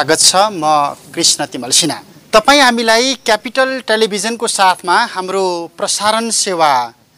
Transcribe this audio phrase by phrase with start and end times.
[0.00, 0.64] स्वागत छ म
[1.14, 1.96] कृष्ण तिमल सिन्हा।
[2.32, 5.42] तपाईँ हामीलाई क्यापिटल टेलिभिजनको साथमा हाम्रो
[5.76, 6.70] प्रसारण सेवा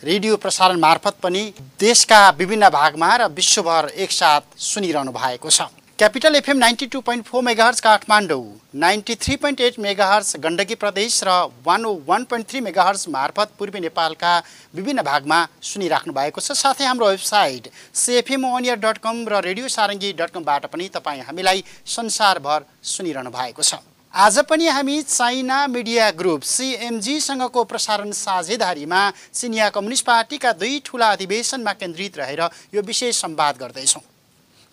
[0.02, 1.42] रेडियो प्रसारण मार्फत पनि
[1.80, 5.70] देशका विभिन्न भागमा र विश्वभर एकसाथ सुनिरहनु भएको छ।
[6.02, 8.44] Capital FM ninety two point four megahertz Kathmandu
[8.74, 11.30] ninety three point eight megahertz Gandaki Pradesh र
[11.66, 14.32] one O one point three megahertz मार्फत पूर्वी नेपालका
[14.74, 20.12] विभिन्न भागमा सुनिराख्नु भएको छ। साथै हाम्रो वेबसाइट सिएफएम अनियर डट कम र रेडियो सारङ्गी
[20.18, 23.78] डट कमबाट पनि तपाईँ हामीलाई संसारभर सुनिरहनु भएको छ।
[24.14, 31.72] आज पनि हामी चाइना मिडिया ग्रुप सिएमजीसँगको प्रसारण साझेदारीमा चिनिया कम्युनिस्ट पार्टीका दुई ठुला अधिवेशनमा
[31.74, 34.02] केन्द्रित रहेर यो विशेष संवाद गर्दैछौँ।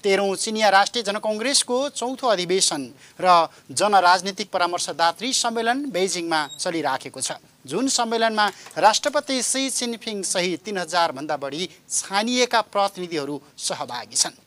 [0.03, 2.81] तेह्रौँ चिनिया राष्ट्रिय जनकङ्ग्रेसको चौथो अधिवेशन
[3.19, 7.31] र जनराजनीतिक परामर्शदात्री सम्मेलन बेजिङमा चलिराखेको छ।
[7.67, 8.45] जुन सम्मेलनमा
[8.77, 14.39] राष्ट्रपति सी चिनफिङ सहित तिन हजारभन्दा बढी छानिएका प्रतिनिधिहरू सहभागी छन्।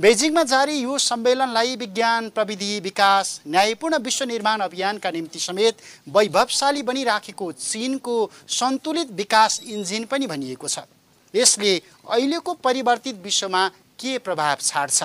[0.00, 7.50] बेजिङमा जारी यो सम्मेलनलाई विज्ञान प्रविधि विकास न्यायपूर्ण विश्व निर्माण अभियानका निम्ति समेत वैभवशाली बनिराखेको
[7.54, 8.14] चिनको
[8.50, 10.86] सन्तुलित विकास इन्जिन पनि भनिएको छ।
[11.34, 11.76] यसले
[12.08, 13.68] अहिलेको परिवर्तित विश्वमा
[14.00, 15.02] के प्रभाव छाड्छ?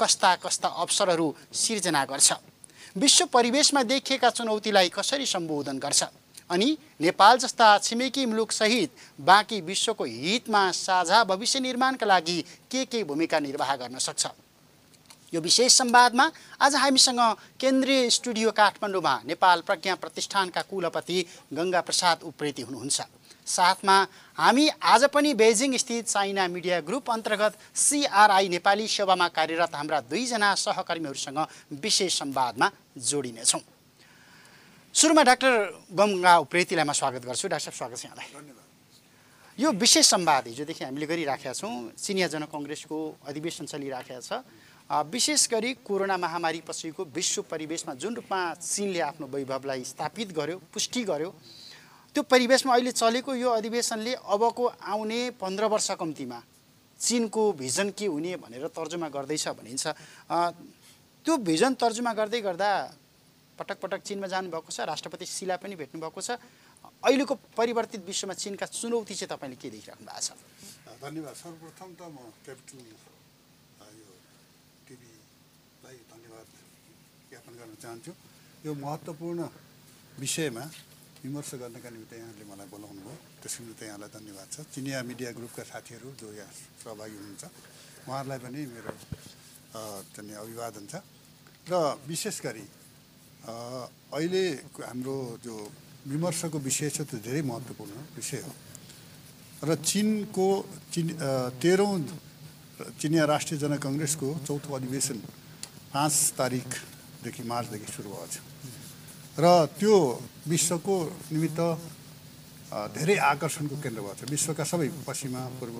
[0.00, 2.32] कस्ता कस्ता अवसरहरू सिर्जना गर्छ?
[2.96, 6.02] विश्व परिवेशमा देखिएका चुनौतीलाई कसरी सम्बोधन गर्छ?
[6.50, 13.38] अनि नेपाल जस्ता छिमेकी मुलुकसहित बाँकी विश्वको हितमा साझा भविष्य निर्माणका लागि के के भूमिका
[13.40, 14.26] निर्वाह गर्न सक्छ?
[15.34, 17.20] यो विशेष संवादमा आज हामीसँग
[17.60, 23.00] केन्द्रीय स्टुडियो काठमाडौँमा नेपाल प्रज्ञा प्रतिष्ठानका कुलपति गङ्गा प्रसाद उप्रेती हुनुहुन्छ।
[23.46, 23.96] साथमा
[24.38, 30.54] हामी आज पनि बेजिङ स्थित चाइना मिडिया ग्रुप अन्तर्गत सिआरआई नेपाली सेवामा कार्यरत हाम्रा दुईजना
[30.56, 31.38] सहकर्मीहरूसँग
[31.78, 33.60] विशेष संवादमा जोडिनेछौँ।
[34.94, 35.52] सुरुमा डाक्टर
[35.92, 38.64] गङ्गा उप्रेतीलाई म स्वागत गर्छु। डाक्टर साहब स्वागत छ यहाँलाई।
[39.58, 44.42] यो विशेष संवाद हिजोदेखि हामीले गरिराखेका छौँ। चिनिया जनकङ्ग्रेसको अधिवेशन चलिराखेका छ।
[44.86, 51.02] विशेष गरी कोरोना महामारी पछिको विश्व परिवेशमा जुन रूपमा चिनले आफ्नो वैभवलाई स्थापित गर्यो पुष्टि
[51.04, 51.30] गर्यो
[52.16, 56.40] त्यो परिवेशमा अहिले चलेको यो अधिवेशनले अबको आउने पन्ध्र वर्ष कम्तीमा
[56.96, 59.84] चिनको भिजन के हुने भनेर तर्जुमा गर्दैछ भनिन्छ।
[61.24, 62.70] त्यो भिजन तर्जुमा गर्दै गर्दा
[63.60, 66.40] पटक पटक चिनमा जानुभएको छ राष्ट्रपति शिला पनि भेट्नुभएको छ।
[67.04, 70.32] अहिलेको परिवर्तित विश्वमा चिनका चुनौती चाहिँ तपाईँले के देखिराख्नु भएको छ?
[71.04, 74.12] धन्यवाद। सर्वप्रथम त म क्यापिटल यो
[74.88, 76.46] टिभीलाई धन्यवाद
[77.28, 78.12] ज्ञापन गर्न चाहन्छु।
[78.64, 79.40] यो महत्त्वपूर्ण
[80.16, 80.64] विषयमा
[81.24, 85.62] विमर्श गर्नका निम्ति यहाँले मलाई बोलाउनु भयो त्यसको निम्ति यहाँलाई धन्यवाद छ। चिनिया मिडिया ग्रुपका
[85.72, 87.44] साथीहरू जो यहाँ सहभागी हुनुहुन्छ
[88.06, 88.92] उहाँहरूलाई पनि मेरो
[90.14, 90.94] चाहिँ अभिवादन छ।
[91.66, 91.74] र
[92.06, 92.66] विशेष गरी
[93.46, 94.44] अहिले
[94.86, 95.54] हाम्रो जो
[96.06, 98.52] विमर्शको विषय छ त्यो धेरै महत्त्वपूर्ण विषय हो।
[99.66, 100.46] र चिनको
[100.92, 101.06] चिन
[101.58, 101.94] तेह्रौँ
[103.00, 105.18] चिनिया राष्ट्रिय जनकङ्ग्रेसको चौथो अधिवेशन
[105.90, 108.36] पाँच तारिकदेखि मार्चदेखि सुरु भएको छ।
[109.36, 109.96] र त्यो
[110.48, 110.96] विश्वको
[111.32, 111.60] निमित्त
[112.96, 115.76] धेरै आकर्षणको केन्द्र भएको छ। विश्वका सबै पश्चिमा पूर्व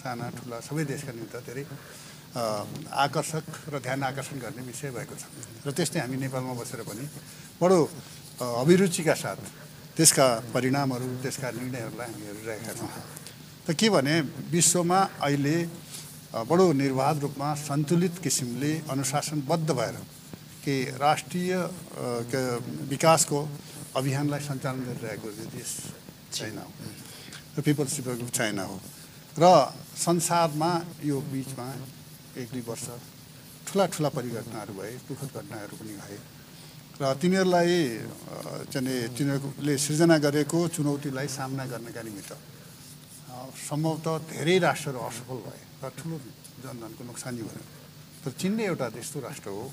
[0.00, 1.64] साना ठुला सबै देशका निमित्त धेरै
[3.04, 5.24] आकर्षक र ध्यान आकर्षण गर्ने विषय भएको छ।
[5.66, 7.04] र त्यस्तै हामी नेपालमा बसेर पनि
[7.60, 7.78] बडो
[8.40, 9.40] अभिरुचिका साथ
[9.96, 12.90] त्यसका परिणामहरू त्यसका निर्णयहरूलाई हामी हेरिरहेका छौँ।
[13.66, 14.14] त के भने
[14.48, 15.56] विश्वमा अहिले
[16.48, 19.96] बडो निर्वाध रूपमा सन्तुलित किसिमले अनुशासनबद्ध भएर
[20.64, 21.52] के राष्ट्रिय
[22.90, 23.38] विकासको
[23.96, 25.70] अभियानलाई सञ्चालन गरिरहेको देश
[26.32, 26.72] चाइना हो।
[27.56, 28.76] र पिपल्स रिपब्लिक चाइना हो।
[29.38, 29.44] र
[29.96, 30.70] संसारमा
[31.04, 31.66] यो बिचमा
[32.38, 32.86] एक दुई वर्ष
[33.66, 36.18] ठुला ठुला परिघटनाहरू भए दुःखद घटनाहरू पनि भए।
[37.00, 37.74] र तिनीहरूलाई
[38.72, 42.32] चाहिँ तिनीहरूले सृजना गरेको चुनौतीलाई सामना गर्नका निमित्त
[43.68, 46.16] सम्भवतः धेरै राष्ट्रहरू असफल भए र ठुलो
[46.62, 47.62] जनधनको नोक्सानी भयो।
[48.22, 49.64] तर चिन एउटा त्यस्तो राष्ट्र हो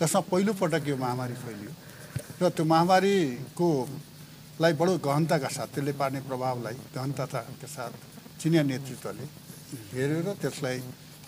[0.00, 1.72] जसमा पहिलोपटक यो महामारी फैलियो।
[2.40, 3.68] र त्यो महामारीको
[4.60, 7.92] लाई बडो गहनताका साथ त्यसले पार्ने प्रभावलाई गहनताका साथ
[8.40, 9.24] चिनिया नेतृत्वले
[9.92, 10.78] हेरेर त्यसलाई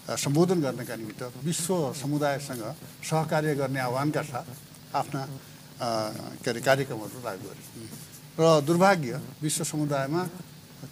[0.04, 2.64] सम्बोधन गर्नका निमित्त विश्व समुदायसँग
[3.08, 4.46] सहकार्य गर्ने आह्वानका साथ
[5.00, 5.22] आफ्ना
[6.44, 7.62] के अरे कार्यक्रमहरू लागू गरे।
[8.40, 10.22] र दुर्भाग्य विश्व समुदायमा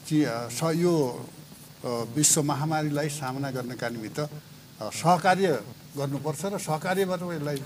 [0.06, 0.18] चि
[0.52, 0.94] स यो
[2.16, 4.20] विश्व महामारीलाई सामना गर्नका निमित्त
[4.80, 5.48] सहकार्य
[5.98, 7.58] गर्नुपर्छ र सहकार्यबाट यसलाई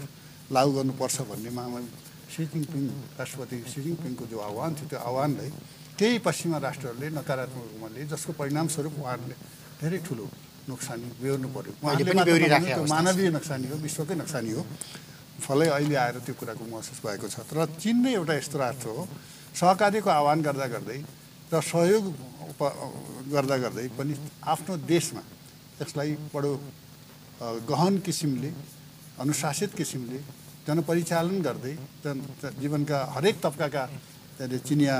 [0.54, 1.88] लागू गर्नुपर्छ भन्ने महामारी
[2.30, 2.82] सी जिङपिङ
[3.18, 5.50] राष्ट्रपति सी जिङपिङको जो आह्वान थियो त्यो आह्वानलाई
[5.98, 9.36] केही पश्चिमा राष्ट्रहरूले नकारात्मक रूपमा लिए जसको परिणामस्वरूप उहाँहरूले
[9.82, 10.24] धेरै ठुलो
[10.70, 12.12] नोक्सानी बेहोर्नु पर्यो। उहाँले
[12.94, 14.62] मानवीय नोक्सानी हो विश्वकै नोक्सानी हो।
[15.44, 19.02] फलै अहिले आएर त्यो कुराको महसुस भएको छ। तर चिन नै एउटा यस्तो राष्ट्र हो
[19.60, 20.98] सहकार्यको आह्वान गर्दा गर्दै
[21.52, 22.04] र सहयोग
[23.34, 24.12] गर्दा गर्दै पनि
[24.52, 25.22] आफ्नो देशमा
[25.82, 26.50] यसलाई बडो
[27.40, 28.50] गहन किसिमले
[29.22, 30.18] अनुशासित किसिमले
[30.66, 32.18] जनपरिचालन गर्दै जन
[32.60, 33.84] जीवनका हरेक तबकाका
[34.44, 34.96] अरे चिनिया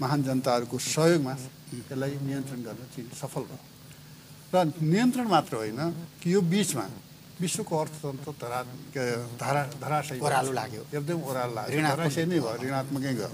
[0.00, 1.34] महान जनताहरूको सहयोगमा
[1.76, 3.60] यसलाई नियन्त्रण गर्न चिन सफल भयो
[4.52, 4.56] र
[4.92, 5.80] नियन्त्रण मात्र होइन
[6.20, 6.86] कि यो बिचमा
[7.40, 8.60] विश्वको अर्थतन्त्र धरा
[9.42, 13.30] धरा धराशयी। ओह्रालो लाग्यो। एकदम ओह्रालो लाग्यो धराशयी नै भयो ऋणात्मकै गयो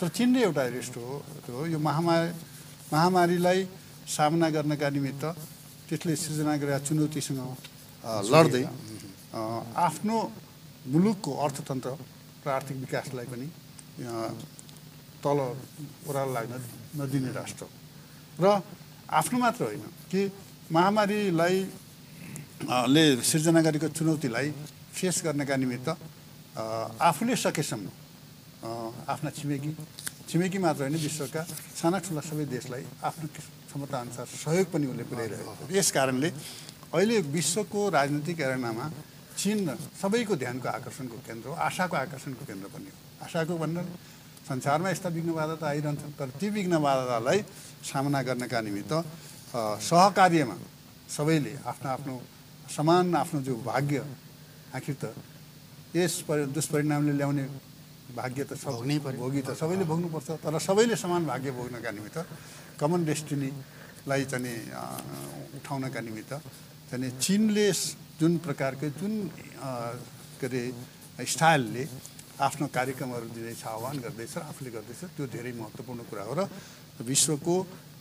[0.00, 2.30] तर चिनले एउटा रेस्ट हो हो यो महामारी
[2.92, 3.60] महामारीलाई
[4.16, 5.24] सामना गर्नका निमित्त
[5.88, 7.40] त्यसले सृजना गरेका चुनौतीसँग
[8.04, 8.64] लड्दै
[9.86, 10.16] आफ्नो
[10.92, 11.90] मुलुकको अर्थतन्त्र
[12.44, 13.46] र आर्थिक विकासलाई पनि
[15.20, 15.38] तल
[16.08, 16.54] ओह्रालो लाग्न
[16.96, 17.70] नदिने राष्ट्र हो।
[18.40, 18.46] र
[19.20, 20.20] आफ्नो मात्र होइन कि
[20.72, 21.56] महामारीलाई
[22.94, 24.48] ले सिर्जना गरेको चुनौतीलाई
[24.96, 25.88] फेस गर्नका निमित्त
[27.08, 27.86] आफूले सकेसम्म
[29.12, 29.70] आफ्ना छिमेकी
[30.28, 31.42] छिमेकी मात्र होइन विश्वका
[31.80, 36.30] साना ठुला सबै देशलाई आफ्नो क्षमताअनुसार सहयोग पनि उसले पुर्याइरहेको छ यस कारणले
[36.90, 38.84] अहिले विश्वको राजनीतिक एरेनामा
[39.38, 39.58] चिन
[40.02, 43.82] सबैको ध्यानको आकर्षणको केन्द्र हो आशाको आकर्षणको केन्द्र पनि हो आशाको भन्दा
[44.50, 47.38] संसारमा यस्ता विघ्न बाधा त आइरहन्छन् तर ती विघ्न बाधालाई
[47.86, 48.92] सामना गर्नका निमित्त
[49.86, 50.56] सहकार्यमा
[51.16, 52.14] सबैले आफ्नो आफ्नो
[52.76, 53.98] समान आफ्नो जो भाग्य
[54.74, 55.14] आखिर त
[55.94, 57.44] यस परि दुष्परिणामले ल्याउने
[58.18, 62.18] भाग्य त सब भोग्नै पर्यो। भोगी त सबैले भोग्नुपर्छ तर सबैले समान भाग्य भोग्नका निमित्त
[62.82, 64.58] कमन डेस्टिनीलाई चाहिँ
[65.58, 66.32] उठाउनका निमित्त
[66.90, 67.66] चाहिँ चिनले
[68.18, 69.12] जुन प्रकारको जुन
[70.42, 70.62] के अरे
[71.22, 71.84] स्टाइलले
[72.40, 76.40] आफ्नो कार्यक्रमहरू दिँदैछ आह्वान गर्दैछ आफूले गर्दैछ त्यो धेरै महत्त्वपूर्ण कुरा हो र
[77.06, 77.54] विश्वको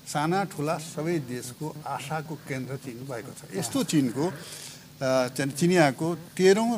[0.10, 4.26] साना ठुला सबै देशको आशाको केन्द्र चिन भएको छ। यस्तो चिनको
[5.00, 6.72] चाहिँ चिनियाको तेह्रौँ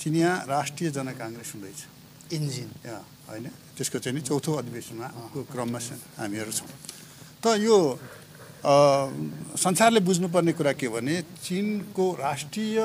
[0.00, 1.80] चिनिया राष्ट्रिय जनकाङ्ग्रेस हुँदैछ।
[2.32, 2.70] इन्जिन।
[3.28, 3.46] होइन?
[3.76, 5.06] त्यसको चाहिँ नि चौथो अधिवेशनमा
[5.50, 5.80] क्रममा
[6.20, 6.70] हामीहरू छौँ
[7.42, 7.76] त यो
[8.60, 12.76] संसारले बुझ्नुपर्ने कुरा के भने चिनको राष्ट्रिय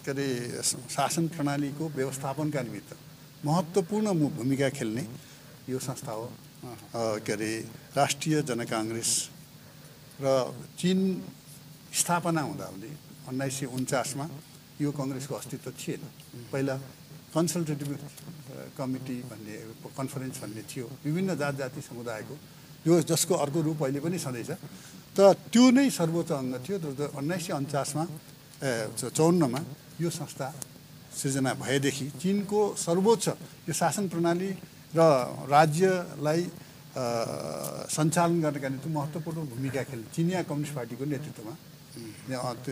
[0.00, 0.28] के अरे
[0.64, 2.96] शासन प्रणालीको व्यवस्थापनका निमित्त
[3.44, 4.06] महत्त्वपूर्ण
[4.36, 5.04] भूमिका खेल्ने
[5.68, 6.26] यो संस्था हो।
[6.94, 7.52] के अरे
[7.96, 9.10] राष्ट्रिय जनकाङ्ग्रेस।
[10.22, 10.26] र
[10.78, 10.98] चिन
[11.92, 12.92] स्थापना हुँदाहुँदै
[13.28, 14.26] उन्नाइस सय उन्चासमा
[14.80, 16.02] यो कङ्ग्रेसको अस्तित्व थिएन।
[16.52, 16.76] पहिला
[17.34, 17.90] कन्सल्टेटिभ
[18.78, 19.56] कमिटी भन्ने
[19.92, 22.34] कन्फरेन्स भन्ने थियो। विभिन्न जात जाति समुदायको
[22.86, 24.50] यो जसको अर्को रूप अहिले पनि छँदैछ।
[25.16, 25.18] त
[25.52, 26.76] त्यो नै सर्वोच्च अङ्ग थियो।
[27.20, 28.04] उन्नाइस सय उन्चासमा
[29.18, 29.60] चौन्नमा
[30.00, 30.46] यो संस्था
[31.12, 33.26] सृजना भएदेखि चिनको सर्वोच्च
[33.68, 34.50] यो शासन प्रणाली
[34.96, 35.00] र
[35.52, 36.42] राज्यलाई
[36.92, 41.54] सञ्चालन गर्नका निम्ति महत्त्वपूर्ण भूमिका खेल्ने चिनिया कम्युनिस्ट पार्टीको नेतृत्वमा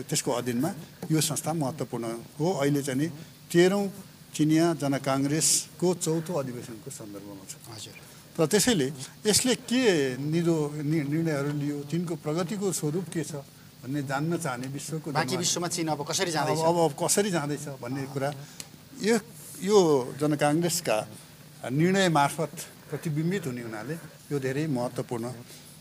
[0.09, 0.69] त्यसको अधीनमा
[1.13, 2.05] यो संस्था महत्त्वपूर्ण
[2.39, 3.09] हो। अहिले चाहिँ
[3.53, 3.85] तेह्रौँ
[4.33, 8.87] चिनिया जनकाङ्ग्रेसको चौथो अधिवेशनको सन्दर्भमा छ। हजुर। र त्यसैले
[9.27, 9.83] यसले के
[10.17, 11.77] निरो निर्णयहरू लियो?
[11.91, 13.43] चिनको प्रगतिको स्वरूप के छ
[13.83, 16.59] भन्ने जान्न चाहने विश्वको बाँकी विश्वमा चिन अब कसरी जाँदैछ?
[16.59, 18.29] अब अब कसरी जाँदैछ भन्ने कुरा।
[19.03, 19.15] यो
[19.61, 19.77] यो
[20.21, 20.97] जनकाङ्ग्रेसका
[21.75, 22.51] निर्णय मार्फत
[22.89, 23.95] प्रतिबिम्बित हुने हुनाले
[24.31, 25.25] यो धेरै महत्त्वपूर्ण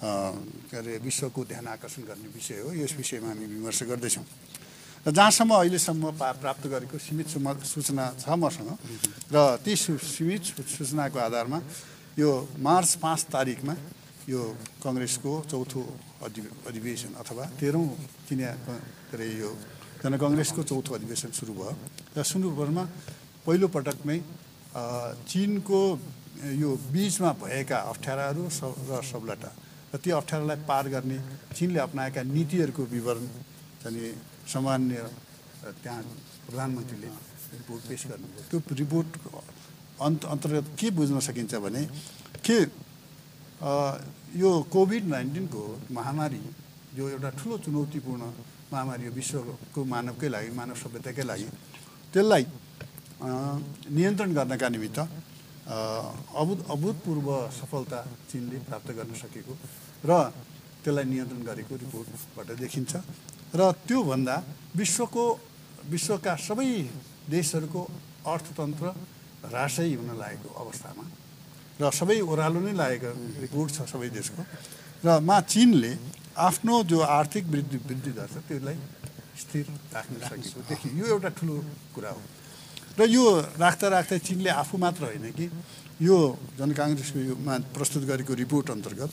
[0.01, 4.25] के अरे विश्वको ध्यान आकर्षण गर्ने विषय हो। यस विषयमा हामी विमर्श गर्दैछौँ।
[5.07, 8.71] र जहाँसम्म अहिलेसम्म पा प्राप्त गरेको सीमित सुम- सूचना छ मसँग
[9.33, 11.59] र ती सीमित सूचनाको आधारमा
[12.19, 12.31] यो
[12.67, 13.75] मार्च पाँच तारिकमा
[14.29, 14.41] यो
[14.85, 15.81] कङ्ग्रेसको चौथो
[16.27, 17.87] अधि अधिवेशन अथवा तेह्रौँ
[18.29, 18.83] चिनिया क-
[19.15, 19.51] अरे यो
[20.03, 21.73] जनकङ्ग्रेसको चौथो अधिवेशन सुरु भयो।
[22.17, 22.85] र सुरुभरमा
[23.47, 24.19] पहिलो पटकमै
[24.71, 24.83] अ,
[25.31, 25.81] चिनको
[26.63, 28.43] यो बिचमा भएका अप्ठ्याराहरू
[28.91, 29.51] र सब्लटा
[29.93, 31.19] र त्यो अप्ठ्यारालाई पार गर्ने
[31.59, 33.27] चिनले अप्नाएका नीतिहरूको विवरण
[33.83, 34.13] चाहिँ
[34.53, 34.97] सामान्य
[35.83, 36.03] त्यहाँ
[36.47, 37.09] प्रधानमन्त्रीले
[37.59, 39.11] रिपोर्ट पेस गर्नुभयो। त्यो रिपोर्ट
[40.01, 41.83] अन्त अन्तर्गत के बुझ्न सकिन्छ भने
[42.47, 42.59] के
[44.41, 46.43] यो कोभिड नाइन्टिनको महामारी
[46.97, 48.23] जो एउटा ठुलो चुनौतीपूर्ण
[48.73, 51.47] महामारी हो विश्वको मानवकै लागि मानव सभ्यताकै लागि।
[52.13, 52.45] त्यसलाई
[53.93, 54.99] नियन्त्रण गर्नका निमित्त
[55.69, 57.29] अभूत अभूतपूर्व
[57.61, 57.99] सफलता
[58.31, 59.53] चिनले प्राप्त गर्न सकेको
[60.09, 60.11] र
[60.83, 62.93] त्यसलाई नियन्त्रण गरेको रिपोर्टबाट देखिन्छ।
[63.59, 64.35] र त्योभन्दा
[64.81, 65.25] विश्वको
[65.93, 66.71] विश्वका सबै
[67.29, 67.83] देशहरूको
[68.33, 68.87] अर्थतन्त्र
[69.49, 71.05] ह्रासै हुन लागेको अवस्थामा।
[71.81, 73.11] र सबै ओह्रालो नै लागेको
[73.45, 74.43] रिपोर्ट छ सबै देशको।
[75.05, 75.93] र मा चिनले
[76.37, 78.79] आफ्नो जो आर्थिक वृद्धि वृद्धि दर छ त्यसलाई
[79.41, 79.67] स्थिर
[79.97, 81.55] राख्न सकेको देखि यो एउटा ठुलो
[81.97, 82.23] कुरा हो।
[82.99, 83.25] र यो
[83.57, 85.47] राख्दा राख्दै चिनले आफू मात्र होइन कि
[86.05, 86.17] यो
[86.61, 89.13] जनकाङ्ग्रेसको योमा प्रस्तुत गरेको रिपोर्ट अन्तर्गत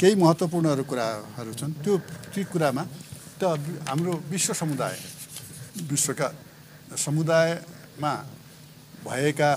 [0.00, 1.94] केही महत्त्वपूर्णहरू कुराहरू छन्। त्यो
[2.32, 2.82] ती कुरामा
[3.40, 3.42] त
[3.88, 4.96] हाम्रो विश्व समुदाय
[5.92, 6.28] विश्वका
[6.96, 8.12] समुदायमा
[9.06, 9.50] भएका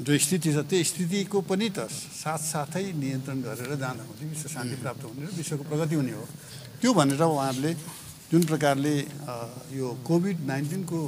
[0.00, 5.02] जो स्थिति छ। त्यो स्थितिको पनि त साथसाथै नियन्त्रण गरेर जाँदा मात्रै विश्व शान्ति प्राप्त
[5.04, 6.24] हुने र विश्वको प्रगति हुने हो।
[6.80, 7.72] त्यो भनेर उहाँहरूले
[8.30, 8.94] जुन प्रकारले
[9.72, 11.00] यो कोभिड नाइन्टिनको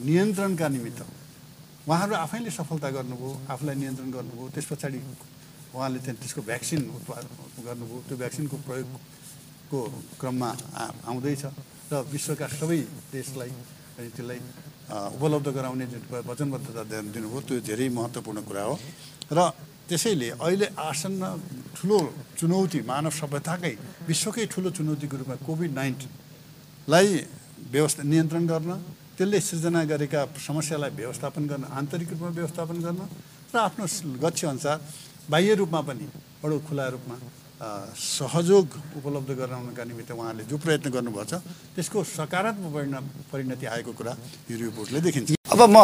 [0.00, 1.00] नियन्त्रणका निमित्त
[1.86, 4.98] उहाँहरू आफैले सफलता गर्नुभयो आफूलाई नियन्त्रण गर्नुभयो त्यस पछाडि
[5.76, 7.30] उहाँले चाहिँ त्यसको भ्याक्सिन उत्पादन
[7.66, 9.78] गर्नुभयो। त्यो भ्याक्सिनको प्रयोगको
[10.20, 10.50] क्रममा
[11.10, 11.44] आउँदैछ
[11.92, 12.80] र विश्वका सबै
[13.12, 13.50] देशलाई
[13.98, 14.40] त्यसलाई
[14.86, 16.82] उपलब्ध गराउने जुन वचनबद्धता
[17.14, 18.74] दिनुभयो त्यो धेरै महत्त्वपूर्ण कुरा हो।
[19.36, 19.38] र
[19.88, 21.22] त्यसैले अहिले आसन्न
[21.74, 21.98] ठुलो
[22.38, 23.74] चुनौती मानव सभ्यताकै
[24.10, 27.08] विश्वकै ठुलो चुनौतीको रूपमा कोभिड नाइन्टिनलाई
[27.74, 28.70] व्यवस्था नियन्त्रण गर्न
[29.18, 33.00] त्यसले सृजना गरेका समस्यालाई व्यवस्थापन गर्न आन्तरिक रूपमा व्यवस्थापन गर्न
[33.50, 33.84] र आफ्नो
[34.22, 34.78] गच्छअनुसार
[35.30, 36.06] बाह्य रूपमा पनि
[36.42, 37.16] बडो खुला रूपमा
[37.56, 38.66] सहयोग
[39.00, 41.40] उपलब्ध गराउनका निमित्त उहाँले जो प्रयत्न गर्नुभएको छ
[41.72, 44.12] त्यसको सकारात्मक परिणाम परिणति आएको कुरा
[44.52, 45.76] यो रिपोर्टले देखिन्छ। अब म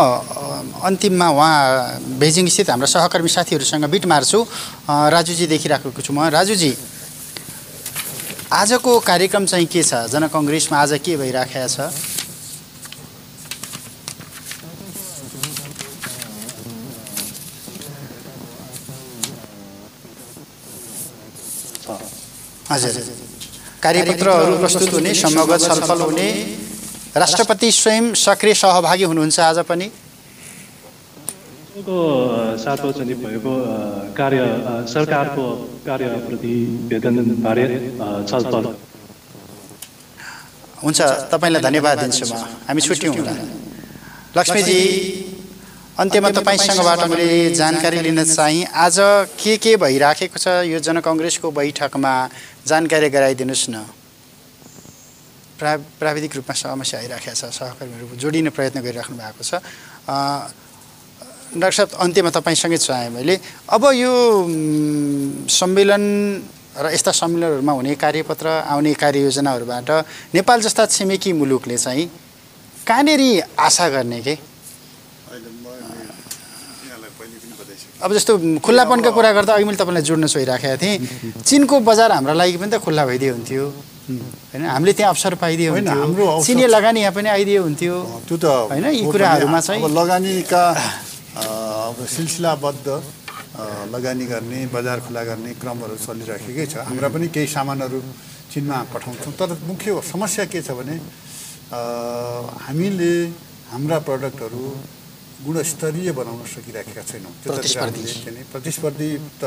[0.85, 4.39] अन्तिममा उहाँ बेजिङ स्थित हाम्रा सहकर्मी साथीहरूसँग बिट मार्छु।
[4.85, 6.77] राजुजी देखिराखेको छु म। राजुजी
[8.53, 10.13] आजको कार्यक्रम चाहिँ के छ?
[10.13, 12.12] जनकङ्ग्रेसमा आज के भइराखेको छ?
[22.73, 22.95] हजुर।
[23.83, 26.29] कार्यपत्रहरू प्रस्तुत हुने समग्र छलफल हुने
[27.23, 29.89] राष्ट्रपति स्वयं सक्रिय सहभागी हुनुहुन्छ आज पनि।
[31.89, 31.97] को
[32.63, 33.53] सात वर्षदेखि भएको
[34.19, 34.41] कार्य
[34.95, 35.45] सरकारको
[35.87, 38.65] कार्य प्रतिवेदनबारे अ, छलफल।
[40.85, 41.01] हुन्छ
[41.33, 42.33] तपाईँलाई धन्यवाद दिन्छु म।
[42.69, 43.33] हामी छुट्यौँ होला
[44.37, 44.79] लक्ष्मीजी
[45.93, 48.97] अन्त्यमा तपाईँसँगबाट मैले जानकारी लिन चाहिँ आज
[49.37, 52.13] के के भइराखेको छ यो जनकङ्ग्रेसको बैठकमा
[52.65, 53.85] जानकारी गराइदिनुहोस् न।
[55.61, 59.61] प्रा प्राविधिक रूपमा समस्या आइराखेको छ सहकर्मीहरू जोडिने प्रयत्न गरिराख्नु भएको छ।
[61.61, 63.37] डाक्टर साहब अन्त्यमा तपाईँसँगै चाहेँ मैले।
[63.69, 64.13] अब यो
[65.45, 66.05] सम्मेलन
[66.73, 69.89] र यस्ता सम्मेलनहरूमा हुने कार्यपत्र आउने कार्ययोजनाहरूबाट
[70.33, 72.09] नेपाल जस्ता छिमेकी मुलुकले चाहिँ
[72.89, 73.21] कहाँनिर
[73.61, 74.35] आशा गर्ने के
[75.33, 75.69] अहिले म
[76.89, 78.33] यहाँलाई पहिले पनि बताइसकेँ अब जस्तो
[78.67, 80.97] खुल्लापनका कुरा गर्दा अघि मैले तपाईँलाई जोड्न छोइराखेको थिएँ।
[81.49, 83.65] चिनको बजार हाम्रो लागि पनि त खुल्ला भइदियो हुन्थ्यो।
[84.51, 87.95] होइन हामीले त्यहाँ अवसर पाइदियो होइन, हाम्रो हुन्थ्यो छ। लगानी यहाँ पनि आइदियो हुन्थ्यो।
[88.29, 88.45] त्यो त
[88.75, 90.63] होइन, यी कुराहरूमा चाहिँ- लगानीका
[91.39, 92.87] अब सिलसिलाबद्ध
[93.95, 97.99] लगानी गर्ने बजार खुला गर्ने क्रमहरू चलिराखेकै छ। हाम्रा पनि केही सामानहरू
[98.53, 100.97] चिनमा पठाउँछौँ। तर मुख्य समस्या के छ भने
[102.67, 103.13] हामीले
[103.73, 104.65] हाम्रा प्रडक्टहरू
[105.43, 109.45] गुणस्तरीय बनाउन सकिराखेका छैनौँ। त्यतातिर प्रतिस्पर्धी। हामीले त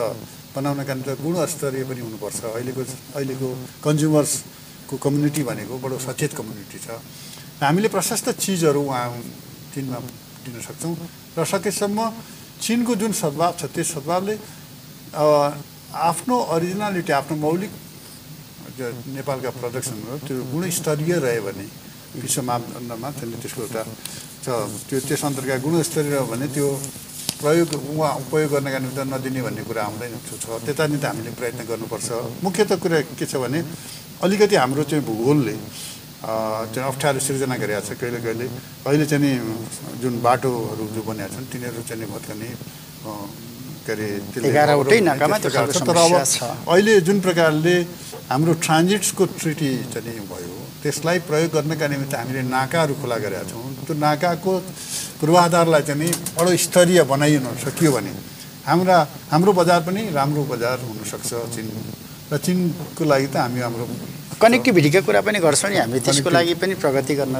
[0.55, 2.83] बनाउनका निम्ति गुणस्तरीय पनि हुनुपर्छ। अहिलेको
[3.15, 3.47] अहिलेको
[3.85, 6.87] कन्ज्युमर्सको कम्युनिटी भनेको बडो सचेत कम्युनिटी छ।
[7.63, 9.07] हामीले प्रशस्त चिजहरू उहाँ
[9.73, 9.99] चिनमा
[10.43, 10.95] दिन सक्छौँ
[11.37, 11.99] र सकेसम्म
[12.61, 14.35] चिनको जुन सद्भाव छ त्यस सद्भावले
[15.15, 17.71] आफ्नो अरिजिनालिटी आफ्नो मौलिक
[19.15, 21.65] नेपालका प्रडक्सनहरू त्यो गुणस्तरीय रह्यो भने
[22.23, 23.81] विश्व मापदण्डमा त्यसले त्यसको एउटा
[24.43, 24.47] छ।
[24.87, 26.67] त्यो त्यस अन्तर्गत गुणस्तरीय भने त्यो
[27.41, 31.61] प्रयोग उहाँ उपयोग गर्नका निम्ति नदिने भन्ने कुरा आउँदैन। त्यो छ। त्यता निम्ति हामीले प्रयत्न
[31.67, 32.09] गर्नुपर्छ।
[32.45, 33.59] मुख्यत कुरा के छ भने
[34.23, 35.55] अलिकति हाम्रो चाहिँ भूगोलले
[36.25, 38.45] चाहिँ अप्ठ्यारो सिर्जना गरेका छ कहिले कहिले।
[38.87, 39.31] अहिले चाहिँ नि
[40.01, 42.49] जुन बाटोहरू जो बनेका छन् तिनीहरू चाहिँ नि भत्कने
[43.85, 46.13] के अरे। तर अब।
[46.65, 47.75] अहिले जुन प्रकारले
[48.31, 50.54] हाम्रो ट्रान्जिट्सको ट्रिटी चाहिँ भयो
[50.85, 54.53] त्यसलाई प्रयोग गर्नका निमित्त हामीले नाकाहरू खुला गरेका छौँ। त्यो नाकाको
[55.19, 58.11] पूर्वाधारलाई चाहिँ नि बडो स्तरीय बनाइन सकियो भने
[58.69, 58.97] हाम्रा
[59.33, 61.67] हाम्रो बजार पनि राम्रो बजार हुनसक्छ चिन।
[62.29, 63.85] र चिनको लागि त हामी हाम्रो
[64.41, 67.35] कनेक्टिभिटीको कुरा पनि गर्छौँ नि हामीले त्यसको लागि पनि प्रगति गर्न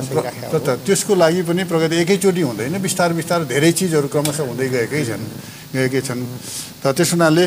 [0.50, 5.02] त- त- त्यसको लागि पनि प्रगति एकैचोटि हुँदैन बिस्तारै बिस्तारै धेरै चिजहरू क्रमशः हुँदै गएकै
[5.06, 5.26] छन्
[5.76, 6.22] गएकै छन्।
[6.82, 7.46] त त्यस हुनाले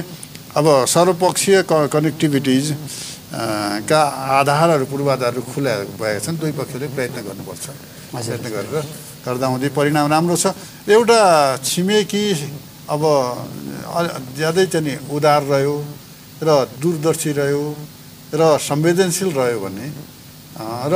[0.59, 2.67] अब सर्वपक्षीय क कनेक्टिभिटिज
[3.29, 4.01] का
[4.41, 7.67] आधारहरू पूर्वाधारहरू खुला भएका छन् दुई पक्षले प्रयत्न गर्नुपर्छ।
[8.13, 8.77] प्रयत्न गरेर
[9.25, 10.57] गर्दा हुँदै परिणाम राम्रो छ।
[10.89, 11.21] एउटा
[11.61, 12.25] छिमेकी
[12.89, 13.03] अब
[14.39, 15.77] ज्यादै चाहिँ उदार रह्यो
[16.41, 16.49] र
[16.81, 17.65] दूरदर्शी रह्यो
[18.33, 19.87] र संवेदनशील रह्यो भने
[20.89, 20.95] र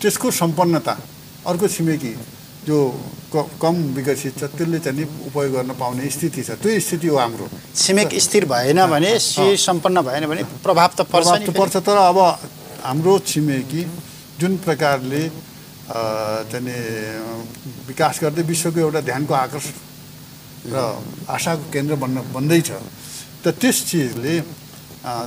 [0.00, 0.94] त्यसको सम्पन्नता
[1.44, 2.12] अर्को छिमेकी
[2.64, 2.78] जो
[3.34, 7.46] कम विकसित छ त्यसले चाहिँ नि उपयोग गर्न पाउने स्थिति छ। त्यो स्थिति हो हाम्रो।
[7.76, 12.18] छिमेक स्थिर भएन भने सी सम्पन्न भएन भने प्रभाव त पर्छ त पर्छ तर अब
[12.84, 13.82] हाम्रो छिमेकी
[14.40, 15.22] जुन प्रकारले
[15.88, 16.76] चाहिँ
[17.88, 19.76] विकास गर्दै विश्वको एउटा ध्यानको आकर्षण
[20.72, 20.76] र
[21.28, 22.70] आशाको केन्द्र बन्न बन्दैछ
[23.44, 24.34] त त्यस चिजले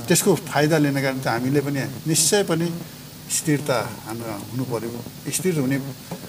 [0.06, 2.68] त्यसको फाइदा लिनका निम्ति हामीले पनि निश्चय पनि
[3.30, 4.90] स्थिरता हाम्रो हुनु पर्यो।
[5.30, 5.78] स्थिर हुने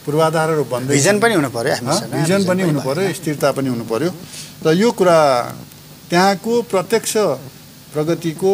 [0.05, 4.11] पूर्वाधारहरू बन्दै भिजन पनि हुनु हामीसँग भिजन पनि हुनु पर्यो स्थिरता पनि हुनु पर्यो।
[4.65, 5.17] र यो कुरा
[6.09, 7.13] त्यहाँको प्रत्यक्ष
[7.93, 8.53] प्रगतिको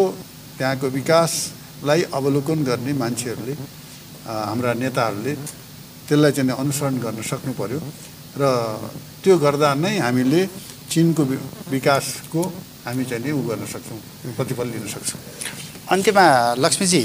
[0.57, 3.55] त्यहाँको विकासलाई अवलोकन गर्ने मान्छेहरूले
[4.27, 5.33] हाम्रा नेताहरूले
[6.07, 7.79] त्यसलाई चाहिँ अनुसरण गर्न सक्नु पर्यो।
[8.39, 8.43] र
[9.23, 10.41] त्यो गर्दा नै हामीले
[10.89, 11.23] चिनको
[11.69, 12.41] विकासको
[12.85, 13.99] हामी चाहिँ नि उ गर्न सक्छौँ
[14.37, 15.21] प्रतिफल लिन सक्छौँ।
[15.93, 16.25] अन्त्यमा
[16.65, 17.01] लक्ष्मीजी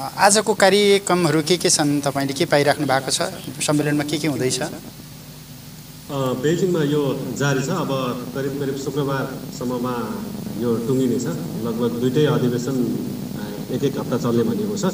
[0.00, 2.00] आजको कार्यक्रमहरू के के छन्?
[2.00, 3.20] तपाईँले के पाइराख्नु भएको छ?
[3.60, 4.60] सम्मेलनमा के के हुँदैछ?
[6.40, 7.02] बेजिङमा यो
[7.36, 7.90] जारी छ। अब
[8.34, 9.94] करिब करिब शुक्रबारसम्ममा
[10.64, 11.26] यो टुङ्गिनेछ।
[11.66, 12.76] लगभग दुइटै अधिवेशन
[13.76, 14.84] एक एक हप्ता चल्ने भनिएको छ।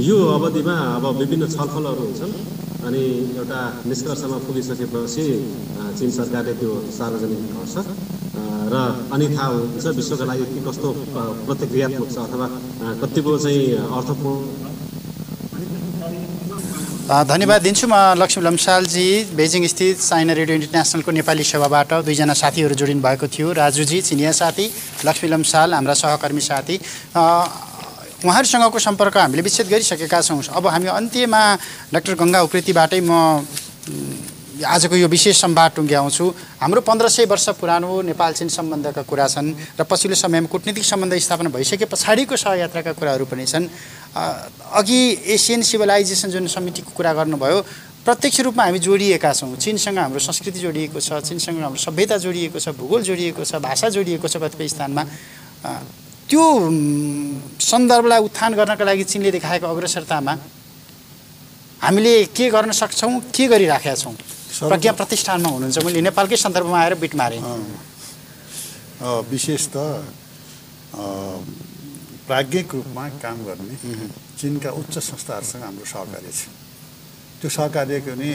[0.00, 2.32] यो अवधिमा अब विभिन्न छलफलहरू हुन्छन्।
[2.84, 3.04] अनि
[3.40, 5.26] एउटा निष्कर्षमा पुगिसकेपछि
[5.98, 7.76] चीन सरकारले त्यो सार्वजनिक गर्छ।
[8.66, 8.76] र
[9.14, 10.88] अनि थाहा हुन्छ विश्वका लागि के कस्तो
[11.46, 12.46] प्रतिक्रियात्मक छ अथवा
[13.00, 13.62] कतिको चाहिँ
[13.96, 14.44] अर्थपूर्ण।
[17.06, 23.02] धन्यवाद दिन्छु म लक्ष्मी लम्सालजी। बेजिङ स्थित चाइना रेडियो इन्टरनेसनलको नेपाली सेवाबाट दुईजना साथीहरू जोडिनु
[23.06, 24.66] भएको थियो। राजुजी चिनिया साथी
[25.06, 26.76] लक्ष्मी लम्साल हाम्रा सहकर्मी साथी।
[28.26, 31.42] उहाँहरूसँगको सम्पर्क हामीले विच्छेद गरिसकेका छौँ। अब हामी अन्त्यमा
[31.94, 33.14] डाक्टर गङ्गा उप्रेतीबाटै म
[34.56, 36.24] आजको यो विशेष संवाद टुङ्ग्याउँछु
[36.64, 41.12] हाम्रो पन्ध्र सय वर्ष पुरानो नेपाल चीन सम्बन्धका कुरा छन् र पछिल्लो समयमा कूटनीतिक सम्बन्ध
[41.12, 43.68] स्थापना भइसके पछाडिको सहयात्राका कुराहरू पनि छन्।
[44.16, 47.60] अघि एसियन सिभिलाइजेसन जुन समितिको कुरा गर्नुभयो
[48.08, 52.72] प्रत्यक्ष रूपमा हामी जोडिएका छौँ। चिनसँग हाम्रो संस्कृति जोडिएको छ चिनसँग हाम्रो सभ्यता जोडिएको छ
[52.80, 55.04] भूगोल जोडिएको छ भाषा जोडिएको छ कतिपय स्थानमा।
[56.28, 56.42] त्यो
[57.62, 60.34] सन्दर्भलाई उत्थान गर्नका लागि चिनले देखाएको अग्रसरतामा
[61.82, 64.14] हामीले के गर्न सक्छौँ के गरिराखेका छौँ?
[64.58, 67.40] प्रज्ञा प्रतिष्ठानमा हुनुहुन्छ मैले नेपालकै सन्दर्भमा आएर बिट मारेँ।
[69.30, 69.76] विशेष त
[72.26, 73.76] प्राज्ञिक रूपमा काम गर्ने
[74.40, 76.50] चिनका उच्च संस्थाहरूसँग हाम्रो सहकार्य छ।
[77.38, 78.30] त्यो सहकार्यको नि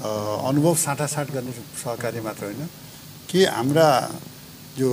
[0.00, 2.62] अनुभव साटासाट गर्ने सहकार्य मात्र होइन।
[3.28, 3.88] कि हाम्रा
[4.78, 4.90] जो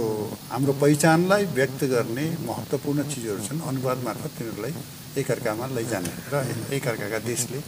[0.53, 4.73] हाम्रो पहिचानलाई व्यक्त गर्ने महत्त्वपूर्ण चिजहरू छन् अनुवाद मार्फत तिनीहरूलाई
[5.19, 6.35] एकअर्कामा लैजाने र
[6.77, 7.59] एकअर्काका देशले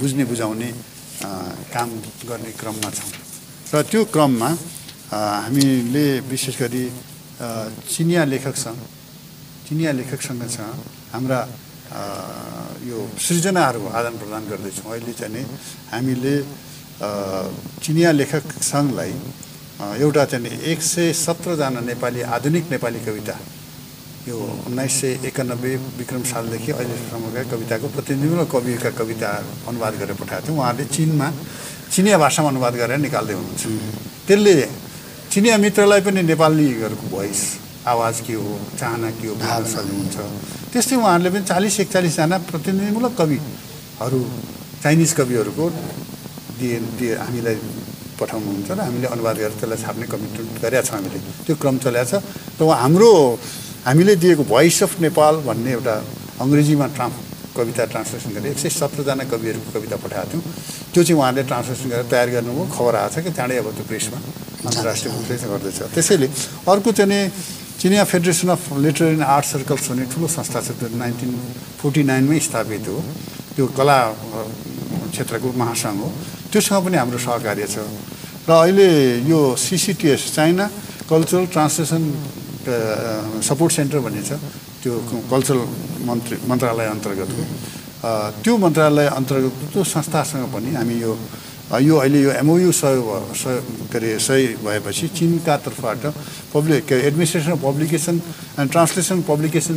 [0.00, 0.70] बुझ्ने बुझाउने
[1.74, 1.88] काम
[2.28, 3.10] गर्ने क्रममा छौँ।
[3.72, 4.50] र त्यो क्रममा
[5.12, 6.84] हामीले विशेष गरी
[7.92, 8.80] चिनिया लेखकसँग
[9.68, 10.74] चिनिया लेखकसँग चाहिँ
[11.12, 11.40] हाम्रा
[12.88, 15.44] यो सृजनाहरू आदान प्रदान गर्दैछौँ। अहिले चाहिँ
[15.92, 16.34] हामीले
[17.84, 23.34] चिनिया लेखक सङ्घलाई अ, एउटा चाहिँ एक सय सत्रजना नेपाली आधुनिक नेपाली कविता।
[24.28, 29.28] यो उन्नाइस सय एकानब्बे विक्रम सालदेखि अहिलेसम्मका कविताको प्रतिनिधिमूलक कविका कविता
[29.68, 31.28] अनुवाद गरेर पठाएको थियो। उहाँले चिनमा
[31.90, 33.64] चिनिया भाषामा अनुवाद गरेर निकाल्दै हुनुहुन्छ।
[34.26, 34.54] त्यसले
[35.32, 37.40] चिनिया मित्रलाई पनि नेपालीहरूको भोइस
[37.84, 40.16] आवाज के हो चाहना के हो बुझ्न सक्नुहुन्छ
[40.72, 44.20] त्यस्तै उहाँहरूले पनि चालिस एकचालिसजना प्रतिनिधिमूलक कविहरू
[44.82, 45.64] चाइनिज कविहरूको
[46.58, 47.56] दिए दिए हामीलाई
[48.18, 52.12] पठाउनुहुन्छ र हामीले अनुवाद गरेर त्यसलाई छाप्ने कमिटमेन्ट गरेका छौँ हामीले। त्यो क्रम चलेको छ।
[52.58, 53.10] र हाम्रो
[53.84, 55.94] हामीले दिएको भोइस अफ नेपाल भन्ने एउटा
[56.40, 57.14] अङ्ग्रेजीमा ट्रान्स
[57.54, 60.42] कविता ट्रान्सलेसन गरेर एक सय सत्रजना कविहरूको कविता पठाएको थियौँ।
[60.90, 64.18] त्यो चाहिँ उहाँले ट्रान्सलेसन गरेर तयार गर्नुभयो। खबर आएको छ कि चाँडै अब त्यो प्रेसमा
[64.66, 66.26] अन्तर्राष्ट्रिय रूपले गर्दैछ। त्यसैले
[66.66, 67.20] अर्को चाहिँ नि
[67.78, 71.30] चिनिया federation of literary and art circles भन्ने ठुलो संस्था छ। त्यो नाइन्टिन
[71.78, 72.98] फोर्टी नाइनमै स्थापित हो।
[73.54, 73.98] त्यो कला
[75.14, 76.08] क्षेत्रको महासङ्घ हो।
[76.54, 77.76] त्योसँग पनि हाम्रो सहकार्य छ।
[78.46, 78.88] र अहिले
[79.26, 80.64] यो CCTS China
[81.10, 82.02] cultural translation
[83.42, 84.38] support centre भन्ने छ
[84.84, 84.92] त्यो
[85.32, 85.60] कल्चरल
[86.08, 87.42] मन्त्री मन्त्रालय अन्तर्गतको
[88.44, 91.12] त्यो मन्त्रालय अन्तर्गत त्यो संस्थासँग पनि हामी यो
[91.80, 93.56] यो अहिले यो एमओयु सय भ- सय
[93.90, 96.02] के अरे सही भएपछि चिनका तर्फबाट
[96.54, 98.16] पब्लिक के administration publication
[98.60, 99.76] and translation publication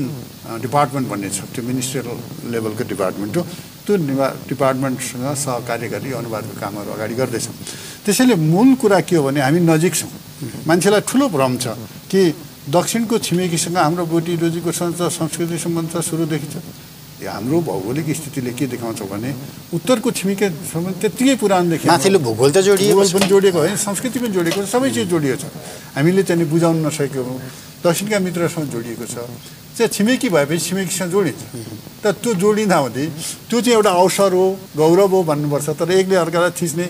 [0.61, 2.07] department भन्ने छ त्यो मिनिस्ट्रियल
[2.51, 3.43] लेभलको डिपार्टमेन्ट हो।
[3.87, 7.55] त्यो निवा डिपार्टमेन्टसँग सहकार्य गरी अनुवादको कामहरू अगाडि गर्दैछौँ।
[8.03, 10.11] त्यसैले मूल कुरा के हो भने हामी नजिक छौँ।
[10.67, 11.71] मान्छेलाई ठुलो भ्रम छ
[12.11, 12.21] कि
[12.67, 16.55] दक्षिणको छिमेकीसँग हाम्रो बोटी रोजीको सञ्च संस्कृति सम्बन्ध सुरुदेखि छ
[17.17, 19.29] हाम्रो भौगोलिक स्थितिले के देखाउँछ भने
[19.73, 24.33] उत्तरको छिमेकी सम्बन्ध त्यत्तिकै पुरानोदेखि माथिल्लो भूगोल त जोडिएको भूगोल पनि जोडिएको होइन संस्कृति पनि
[24.37, 25.45] जोडिएको छ सबै चिज जोडिएको छ।
[25.97, 27.39] हामीले चाहिँ नि बुझाउन नसकेको हौँ।
[27.81, 29.17] दक्षिणका मित्रसँग जोडिएको छ।
[29.77, 31.41] चाहिँ छिमेकी भएपछि छिमेकीसँग जोडिन्छ।
[32.05, 33.05] तर त्यो जोडिँदा हुँदै
[33.49, 34.45] त्यो चाहिँ एउटा अवसर हो
[34.77, 36.85] गौरव हो भन्नुपर्छ। तर एकले अर्कालाई थिच्ने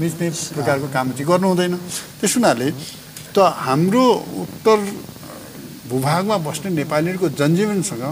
[0.00, 1.74] मिच्ने प्रकारको काम चाहिँ गर्नु हुँदैन।
[2.20, 2.68] त्यस हुनाले
[3.32, 4.04] त हाम्रो
[4.44, 4.76] उत्तर
[5.88, 8.04] भूभागमा बस्ने नेपालीहरूको जनजीवनसँग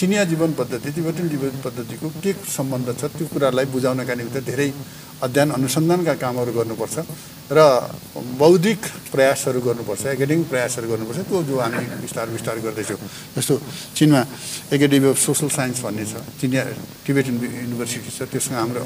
[0.00, 4.68] चिनिया जीवन पद्धति तिब्बतन जीवन पद्धतिको के सम्बन्ध छ त्यो कुरालाई बुझाउनका निम्ति धेरै
[5.20, 6.96] अध्ययन अनुसन्धानका कामहरू गर्नुपर्छ
[7.52, 7.60] र
[8.40, 8.80] बौद्धिक
[9.12, 13.00] प्रयासहरू गर्नुपर्छ एकाडेमिक प्रयासहरू गर्नुपर्छ त्यो जो हामी बिस्तार बिस्तार गर्दैछौँ।
[13.36, 13.54] जस्तो
[14.00, 14.20] चिनमा
[14.72, 16.62] एकाडेमी अफ सोसल साइन्स भन्ने छ चिनिया
[17.04, 17.36] टिबेटन
[17.68, 18.84] युनिभर्सिटी छ त्योसँग हाम्रो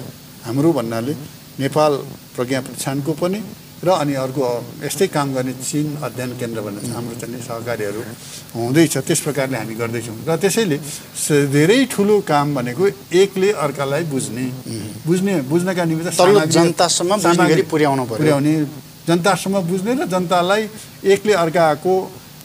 [0.50, 1.14] हाम्रो भन्नाले
[1.62, 1.92] नेपाल
[2.34, 3.38] प्रज्ञा प्रतिष्ठानको पनि
[3.84, 4.44] र अनि अर्को
[4.84, 8.00] यस्तै काम गर्ने चिन अध्ययन केन्द्र भन्ने हाम्रो चाहिँ सहकारीहरू
[8.56, 10.78] हुँदैछ त्यस प्रकारले हामी गर्दैछौँ र त्यसैले
[11.52, 14.46] धेरै ठुलो काम भनेको एकले अर्कालाई बुझ्ने
[15.06, 16.10] बुझ्ने बुझ्नका निमित्त
[16.56, 17.12] जनतासम्म
[17.70, 18.54] पुर्याउनु पर्यो। पुर्याउने
[19.08, 20.62] जनतासम्म बुझ्ने र जनतालाई
[21.12, 21.94] एकले अर्काको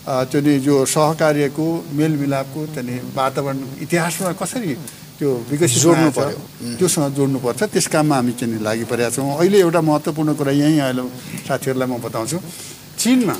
[0.10, 4.74] नि जो सहकार्यको मेलमिलापको नि वातावरण इतिहासमा कसरी
[5.20, 6.20] त्यो विकसित जोड्नु छ,
[6.80, 11.04] त्योसँग जोड्नुपर्छ त्यस काममा हामी चाहिँ लागि परेका छौँ। अहिले एउटा महत्त्वपूर्ण कुरा यहीँ अहिले
[11.44, 12.38] साथीहरूलाई म बताउँछु।
[12.96, 13.36] चिनमा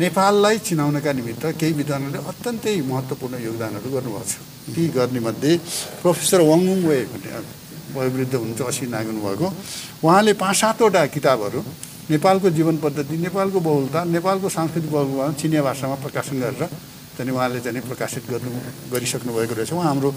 [0.00, 4.34] नेपाललाई चिनाउनका निमित्त केही विद्वानहरूले अत्यन्तै महत्त्वपूर्ण योगदानहरू गर्नुभएको छ।
[4.72, 5.52] ती गर्नेमध्ये
[6.00, 7.30] प्रोफेसर वाङमुङ वे भन्ने
[7.94, 9.46] वयोवृद्ध हुनुहुन्छ असी नागनु भएको।
[10.02, 11.60] उहाँले पाँच सातवटा किताबहरू
[12.10, 16.64] नेपालको जीवन पद्धति नेपालको बहुलता नेपालको सांस्कृतिक बहुलता चिनिया भाषामा प्रकाशन गरेर
[17.14, 18.50] चाहिँ उहाँले चाहिँ प्रकाशित गर्नु
[18.90, 20.10] गरिसक्नु भएको रहेछ। उहाँ हाम्रो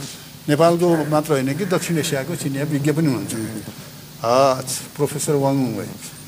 [0.50, 3.34] नेपालको मात्र होइन कि दक्षिण एसियाको चिनिया विज्ञ पनि हुनुहुन्छ
[4.24, 4.36] अ,
[4.96, 5.86] प्रोफेसर वाङमुङ वे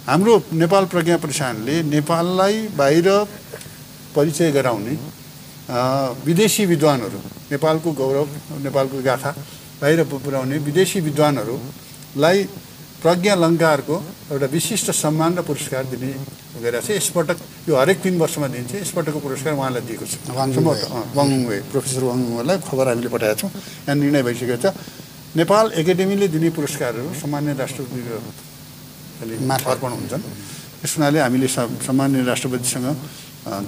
[0.10, 3.08] हाम्रो नेपाल प्रज्ञा प्रतिष्ठानले नेपाललाई बाहिर
[4.16, 4.94] परिचय गराउने
[6.28, 7.20] विदेशी विद्वानहरू
[7.52, 8.28] नेपालको गौरव
[8.66, 9.32] नेपालको गाथा
[9.82, 12.40] बाहिर पुर्याउने विदेशी विद्वानहरूलाई
[13.00, 13.96] प्रज्ञा अलङ्कारको
[14.32, 16.12] एउटा विशिष्ट सम्मान र पुरस्कार दिने
[16.60, 17.38] गरेर छ। यसपटक
[17.70, 21.58] यो हरेक तिन वर्षमा दिन्छ। यसपटकको पुरस्कार उहाँलाई दिएको छ। वाङमुङ सम्भवतः, अँ, वाङमुङ वे
[21.72, 24.66] प्रोफेसर वाङमुङलाई खबर हामीले पठाएका छौँ। यहाँ निर्णय भइसकेको छ।
[25.40, 28.20] नेपाल एकाडेमीले दिने पुरस्कारहरू सामान्य राष्ट्रपतिको।
[29.72, 30.24] अर्पण हुन्छन्।
[30.80, 32.88] त्यस हुनाले हामीले सामान्य राष्ट्रपतिसँग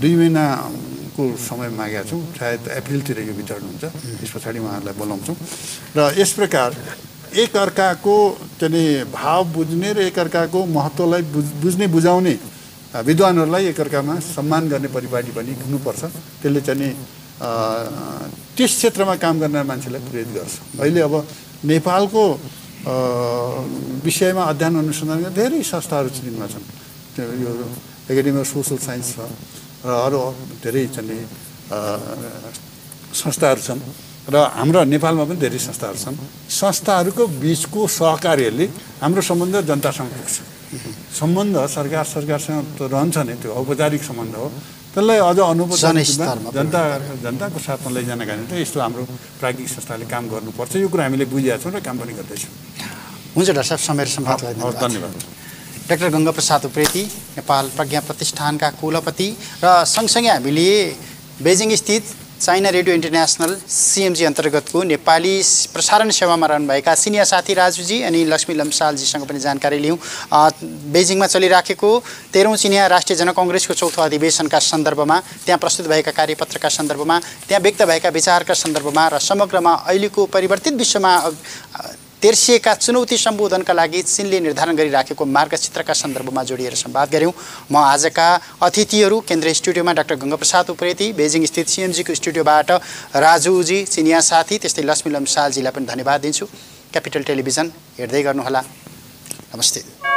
[0.02, 3.84] दुई महिनाको समय मागेका छौँ। सायद एप्रिलतिर यो वितरण हुन्छ
[4.20, 5.36] त्यस पछाडि उहाँहरूलाई बोलाउँछौँ।
[5.96, 6.70] र यस प्रकार
[7.32, 8.16] एकअर्काको
[8.60, 12.36] चाहिँ भाव बुझ्ने र एकअर्काको महत्त्वलाई बुझ बुझ्ने बुझाउने
[13.08, 16.02] विद्वानहरूलाई एकअर्कामा सम्मान गर्ने परिपाटी पनि हुनुपर्छ।
[16.44, 16.92] त्यसले चाहिँ
[18.56, 21.14] त्यस क्षेत्रमा काम गर्ने मान्छेलाई प्रेरित गर्छ। अहिले अब
[21.72, 22.24] नेपालको
[24.04, 26.66] विषयमा अध्ययन अनुसन्धान धेरै संस्थाहरू चिनिनमा छन्।
[27.16, 27.52] यो
[28.12, 29.18] एकाडेमी अफ सोसल साइन्स छ
[29.88, 30.20] र अरू
[30.60, 31.24] धेरै चाहिँ
[33.16, 33.80] संस्थाहरू छन्।
[34.30, 36.16] र हाम्रो नेपालमा पनि धेरै संस्थाहरू छन्।
[36.50, 38.66] संस्थाहरूको बिचको सहकार्यले
[39.02, 40.36] हाम्रो सम्बन्ध जनतासँग पुग्छ।
[41.20, 44.48] सम्बन्ध सरकार सरकारसँग त रहन्छ नै त्यो औपचारिक सम्बन्ध हो।
[44.94, 45.76] त्यसलाई अझ रूपमा
[46.54, 46.82] जनता
[47.24, 49.04] जनताको साथमा लैजानका निम्ति यस्तो हाम्रो
[49.40, 52.54] प्राज्ञिक संस्थाले काम गर्नुपर्छ। यो कुरा हामीले बुझेका छौँ र काम पनि गर्दैछौँ।
[53.36, 55.16] हुन्छ डाक्टर साहब समय सम्वादलाई धन्यवाद।
[55.90, 57.04] डाक्टर गङ्गाप्रसाद उप्रेती
[57.40, 59.28] नेपाल प्रज्ञा प्रतिष्ठानका कुलपति
[59.64, 60.68] र सँगसँगै हामीले
[61.42, 62.04] बेजिङ स्थित
[62.42, 65.34] चाइना रेडियो इन्टरनेसनल सिएमजी अन्तर्गतको नेपाली
[65.74, 70.50] प्रसारण सेवामा रहनुभएका सिनियर साथी राजुजी अनि लक्ष्मी लम्सालजीसँग पनि जानकारी अ,
[70.96, 71.92] बेजिङमा चलिराखेको
[72.34, 78.10] तेह्रौँ चिनिया राष्ट्रिय जनकङ्ग्रेसको चौथो अधिवेशनका सन्दर्भमा त्यहाँ प्रस्तुत भएका कार्यपत्रका सन्दर्भमा त्यहाँ व्यक्त भएका
[78.18, 81.14] विचारका सन्दर्भमा र समग्रमा अहिलेको परिवर्तित विश्वमा
[82.22, 87.34] तेर्सिएका चुनौती सम्बोधनका लागि चिनले निर्धारण गरिराखेको मार्गचित्रका सन्दर्भमा जोडिएर संवाद गऱ्यौँ
[87.72, 88.28] म आजका
[88.62, 92.72] अतिथिहरू केन्द्रीय स्टुडियोमा डाक्टर गङ्गाप्रसाद उप्रेती बेजिङ स्थित सिएमजीको स्टुडियोबाट
[93.26, 96.46] राजुजी चिनिया साथी त्यस्तै लक्ष्मी लम्सालजीलाई पनि धन्यवाद दिन्छु।
[96.94, 98.62] क्यापिटल टेलिभिजन हेर्दै गर्नुहोला।
[99.56, 100.11] नमस्ते।